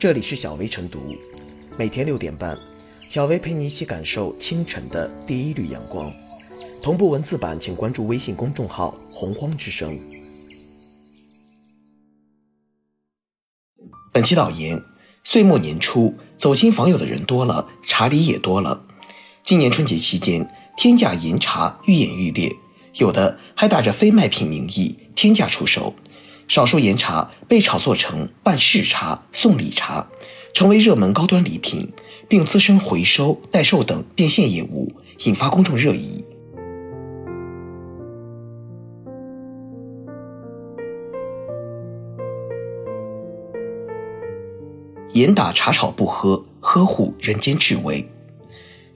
[0.00, 1.14] 这里是小薇晨读，
[1.76, 2.58] 每天六点半，
[3.10, 6.10] 小薇陪你一起感受清晨的第一缕阳光。
[6.82, 10.00] 同步文字版，请关注微信公众号“洪荒之声”。
[14.10, 14.82] 本期导言：
[15.22, 18.86] 岁末年初，走亲访友的人多了，茶礼也多了。
[19.44, 22.50] 今年春节期间，天价银茶愈演愈烈，
[22.94, 25.94] 有的还打着非卖品名义天价出售。
[26.50, 30.08] 少数岩茶被炒作成办事茶、送礼茶，
[30.52, 31.92] 成为热门高端礼品，
[32.28, 34.92] 并滋生回收、代售等变现业务，
[35.26, 36.24] 引发公众热议。
[45.12, 48.10] 严打茶炒不喝，呵护人间至味。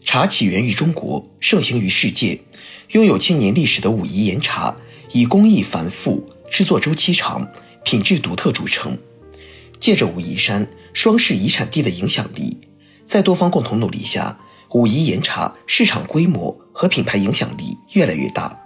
[0.01, 2.41] 茶起源于中国，盛行于世界，
[2.89, 4.75] 拥有千年历史的武夷岩茶，
[5.13, 6.27] 以工艺繁复。
[6.51, 7.49] 制作周期长、
[7.85, 8.97] 品质独特著称。
[9.79, 12.59] 借着武夷山双市遗产地的影响力，
[13.05, 14.39] 在多方共同努力下，
[14.71, 18.59] 武夷岩茶市场规模和品牌影响力越来越大。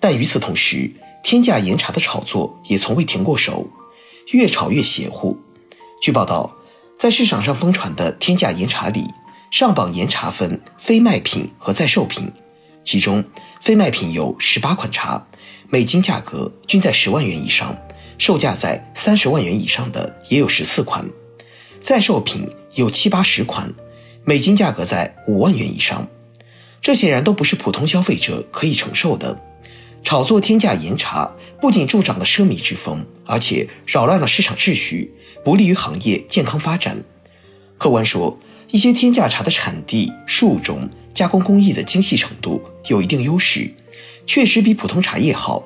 [0.00, 0.90] 但与此同时，
[1.22, 3.68] 天价岩茶的炒作也从未停过手，
[4.30, 5.36] 越炒越邪乎。
[6.00, 6.56] 据报道，
[6.98, 9.04] 在市场上疯传的天价岩茶里，
[9.50, 12.32] 上榜岩茶分非卖品和在售品，
[12.82, 13.24] 其中
[13.60, 15.26] 非卖品有十八款茶。
[15.68, 17.76] 每斤价格均在十万元以上，
[18.18, 21.04] 售价在三十万元以上的也有十四款，
[21.80, 23.74] 在售品有七八十款，
[24.24, 26.08] 每斤价格在五万元以上，
[26.80, 29.42] 这显然都不是普通消费者可以承受的。
[30.04, 35.12] 炒作天价岩茶不仅助长了奢靡之风，而且扰乱了市场秩序，
[35.44, 37.02] 不利于行业健康发展。
[37.76, 38.38] 客观说，
[38.70, 43.74] 一些天价茶的产地、树种、加工工艺的精细程度有一定优势。
[44.26, 45.62] 确实比普通茶叶好，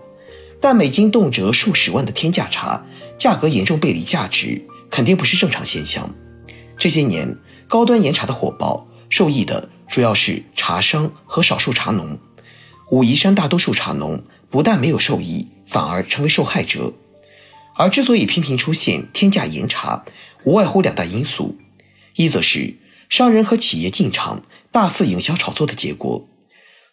[0.61, 2.85] 但每斤动辄数十万的天价茶，
[3.19, 6.15] 价格严重背离价值，肯定不是正常现象。
[6.79, 7.37] 这些年，
[7.67, 12.19] 高端岩茶的火爆，受益的主要是茶商和少数茶农。
[12.91, 16.93] 武夷山大多数茶农不但没有受益，反而成为受害者。
[17.77, 20.05] 而之所以频频出现天价岩茶，
[20.45, 21.57] 无外乎两大因素：
[22.17, 22.77] 一则是
[23.09, 24.43] 商人和企业进场
[24.73, 26.29] 大肆营销炒作的结果。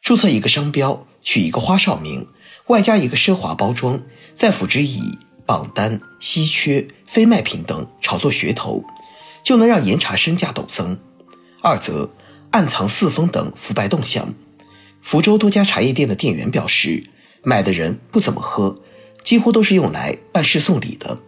[0.01, 2.25] 注册一个商标，取一个花哨名，
[2.67, 4.01] 外加一个奢华包装，
[4.33, 8.81] 再辅之以榜单、稀缺、非卖品等炒作噱头，
[9.43, 10.97] 就能让岩茶身价陡增。
[11.61, 12.09] 二则
[12.51, 14.33] 暗藏四风等腐败动向。
[15.01, 17.03] 福州多家茶叶店的店员表示，
[17.43, 18.77] 买的人不怎么喝，
[19.21, 21.19] 几乎都是用来办事送礼的。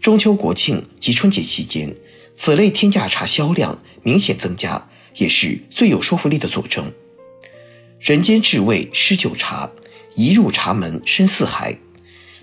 [0.00, 1.94] 中秋、国庆及春节期间，
[2.34, 6.92] 此类天价茶销量明显增加，也是最有说服力的佐证。
[8.02, 9.70] 人间至味诗酒茶，
[10.16, 11.78] 一入茶门深似海。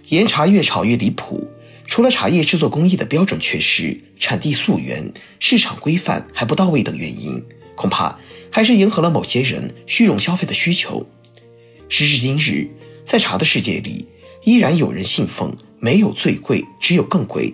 [0.07, 1.49] 岩茶越炒越离谱，
[1.85, 7.43] 除了茶叶制作工艺的标准缺失、产地溯源、市场规范还不到位等原因，
[7.75, 8.17] 恐怕
[8.49, 11.05] 还是迎合了某些人虚荣消费的需求。
[11.89, 12.71] 时至今日，
[13.03, 14.07] 在茶的世界里，
[14.45, 17.53] 依然有人信奉没有最贵，只有更贵。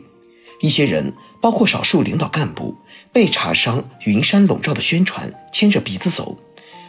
[0.61, 1.11] 一些人，
[1.41, 2.75] 包括少数领导干部，
[3.11, 6.37] 被茶商云山笼罩的宣传牵着鼻子走。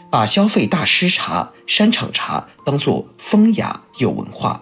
[0.09, 4.61] 把消费大师茶、山场茶当作风雅有文化，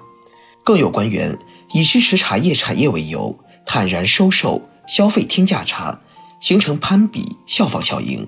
[0.64, 1.38] 更有官员
[1.74, 6.02] 以支持茶叶产业为由，坦然收受消费天价茶，
[6.40, 8.28] 形成攀比效仿效应。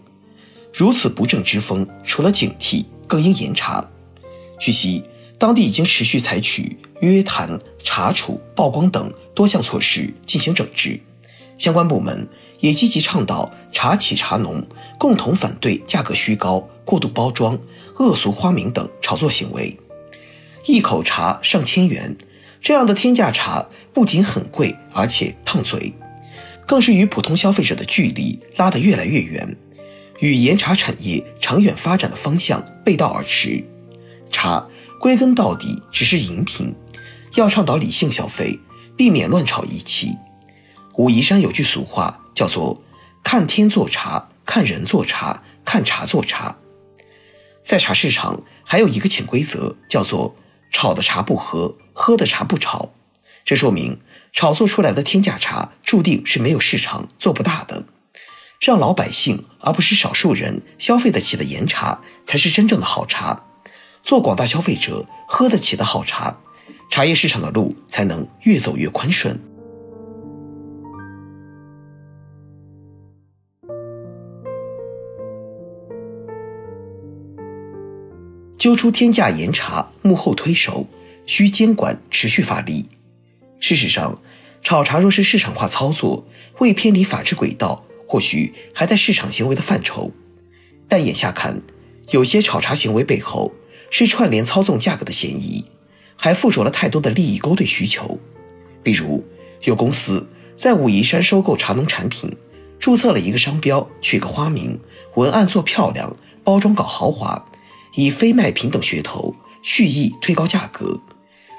[0.74, 3.90] 如此不正之风，除了警惕，更应严查。
[4.60, 5.04] 据悉，
[5.40, 11.00] 当地已经持续采取约谈、查处、曝光等多项措施进行整治，
[11.58, 12.28] 相关部门
[12.60, 14.66] 也积极倡导茶企茶农
[14.98, 16.70] 共同反对价格虚高。
[16.86, 17.60] 过度包装、
[17.98, 19.78] 恶俗花名等炒作行为，
[20.68, 22.16] 一口茶上千元，
[22.62, 25.94] 这样的天价茶不仅很贵，而且烫嘴，
[26.66, 29.58] 更是与普通消费者的距离拉得越来越远，
[30.20, 33.62] 与岩茶产业长远发展的方向背道而驰。
[34.32, 34.66] 茶
[35.02, 36.74] 归根到底只是饮品，
[37.36, 38.58] 要倡导理性消费，
[38.96, 40.16] 避免乱炒一气。
[40.98, 42.82] 武夷山有句俗话叫做
[43.24, 46.58] “看天做茶，看人做茶，看茶做茶”。
[47.64, 50.36] 在茶市场还有一个潜规则，叫做
[50.74, 52.90] “炒的茶不喝，喝的茶不炒”。
[53.46, 54.00] 这说明
[54.34, 57.84] 炒作出来的天价茶注定是没有市场、做不大的。
[58.60, 63.44] 让老百姓而不是少数人消费得起的岩茶，才是真正的好茶。
[64.02, 66.40] 做广大消费者喝得起的好茶，
[66.90, 69.40] 茶叶市场的路才能越走越宽顺。
[78.68, 80.86] 揪出天价盐茶幕后推手，
[81.26, 82.86] 需监管持续发力。
[83.62, 84.22] 事实上，
[84.62, 86.28] 炒茶若是市场化操作，
[86.60, 90.12] 未偏离法治轨道，或许还在市场行为的范畴。
[90.90, 91.62] 但眼下看，
[92.10, 93.54] 有些炒茶行为背后
[93.90, 95.64] 是串联操纵价格的嫌疑，
[96.18, 98.20] 还附着了太多的利益勾兑需求。
[98.84, 99.24] 比如，
[99.64, 100.28] 有公司
[100.58, 102.30] 在武夷山收购茶农产品，
[102.78, 104.78] 注册了一个商标，取个花名，
[105.16, 107.47] 文案做漂亮，包装搞豪华，
[107.98, 111.02] 以非卖品等噱头，蓄意推高价格，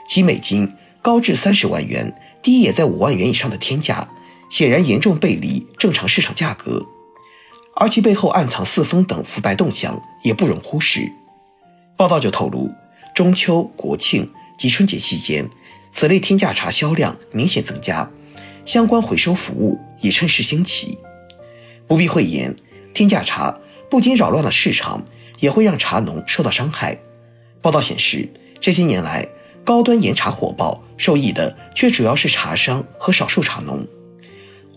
[0.08, 2.14] 其每斤高至三十万元。
[2.40, 4.08] 低也在五万元以上的天价，
[4.48, 6.86] 显然严重背离正常市场价格，
[7.74, 11.10] 而其背后暗藏四风等腐败动向也不容忽视。
[11.96, 12.70] 报道就透露，
[13.12, 15.50] 中秋、国庆及春节期间，
[15.90, 18.08] 此类天价茶销量明显增加，
[18.64, 20.96] 相关回收服务也趁势兴起。
[21.88, 22.54] 不必讳言，
[22.94, 23.58] 天价茶
[23.90, 25.04] 不仅扰乱了市场，
[25.38, 26.98] 也会让茶农受到伤害。
[27.60, 28.28] 报道显示，
[28.60, 29.28] 这些年来，
[29.64, 33.86] 高端岩茶火爆，受益的却主要是茶商和少数茶农。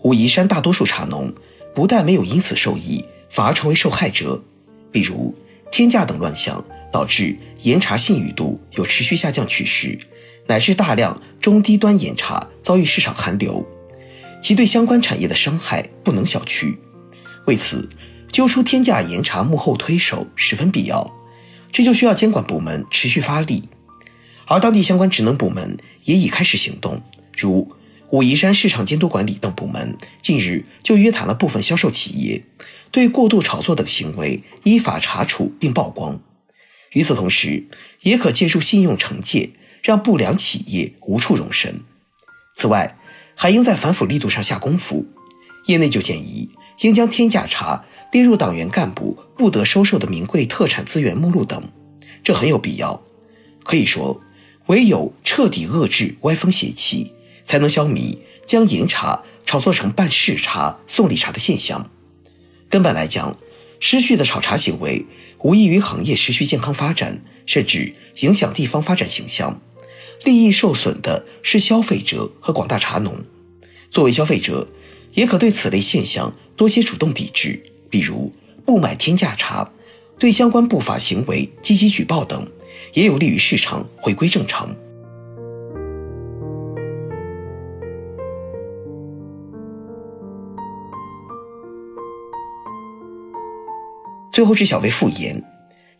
[0.02, 1.32] 武夷山大多数茶农
[1.74, 4.42] 不但没有因此受益，反而成为受害者。
[4.90, 5.34] 比如
[5.70, 6.62] 天价等乱象，
[6.92, 9.98] 导致岩茶信誉度有持续下降趋势，
[10.46, 13.64] 乃至大量中低端岩茶遭遇市场寒流，
[14.42, 16.76] 其对相关产业的伤害不能小觑。
[17.46, 17.88] 为此，
[18.32, 21.12] 揪出天价岩茶幕后推手十分必要，
[21.70, 23.62] 这就需要监管部门持续发力。
[24.46, 27.02] 而当地相关职能部门也已开始行动，
[27.36, 27.70] 如
[28.10, 32.42] 武夷山市场监督管理等部门近日就约谈了部分销售企业，
[32.90, 36.18] 对过度炒作等行为依法查处并曝光。
[36.92, 37.68] 与此同时，
[38.00, 39.50] 也可借助信用惩戒，
[39.82, 41.82] 让不良企业无处容身。
[42.56, 42.96] 此外，
[43.34, 45.06] 还应在反腐力度上下功夫。
[45.66, 46.50] 业内就建议，
[46.80, 51.60] 应将天价茶列入党员干部不得收受的名贵特产资源目录等，
[52.22, 53.02] 这很有必要。
[53.64, 54.22] 可以说。
[54.66, 57.12] 唯有彻底遏制歪风邪气，
[57.42, 61.90] 才能消弭将岩茶炒作成办事茶、送礼茶的现象。
[62.70, 63.36] 根本来讲，
[63.80, 65.04] 失序的炒茶行为
[65.40, 69.60] 无异于行业持续健康发展，甚至影响地方发展形象。
[70.22, 73.24] 利益受损的是消费者和广大茶农。
[73.90, 74.68] 作为消费者，
[75.14, 78.32] 也可对此类现象多些主动抵制，比如
[78.64, 79.70] 不买天价茶，
[80.18, 82.48] 对相关不法行为积极举报等。
[82.94, 84.74] 也有利于市场回归正常。
[94.32, 95.42] 最后是小微复言，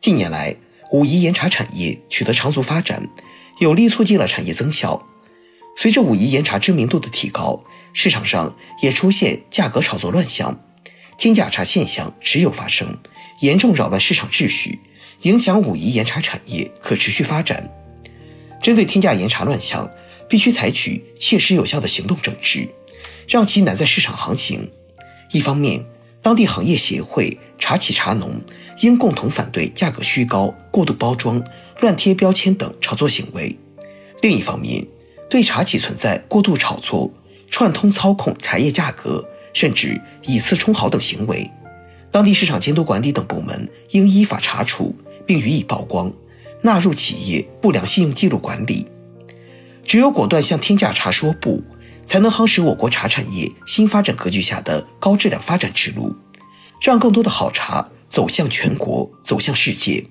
[0.00, 0.56] 近年来
[0.92, 3.06] 武夷岩茶产业取得长足发展，
[3.58, 5.06] 有力促进了产业增效。
[5.76, 7.62] 随着武夷岩茶知名度的提高，
[7.92, 10.58] 市场上也出现价格炒作乱象，
[11.16, 12.98] 天价茶现象时有发生，
[13.40, 14.80] 严重扰乱市场秩序。
[15.22, 17.70] 影响武夷岩茶产业可持续发展。
[18.60, 19.88] 针对天价岩茶乱象，
[20.28, 22.68] 必须采取切实有效的行动整治，
[23.28, 24.68] 让其难在市场航行。
[25.30, 25.84] 一方面，
[26.20, 28.40] 当地行业协会、茶企、茶农
[28.80, 31.40] 应共同反对价格虚高、过度包装、
[31.80, 33.56] 乱贴标签等炒作行为；
[34.22, 34.84] 另一方面，
[35.30, 37.14] 对茶企存在过度炒作、
[37.48, 41.50] 串通操控茶叶价格，甚至以次充好等行为，
[42.10, 44.94] 当地市场监督管理等部门应依法查处。
[45.24, 46.12] 并予以曝光，
[46.62, 48.88] 纳入企业不良信用记录管理。
[49.84, 51.62] 只有果断向天价茶说不，
[52.04, 56.12] 才能夯实我国茶产业新发展格局下的高质量发展之路，
[56.80, 60.04] 让更多的好茶走向全国，走向世界。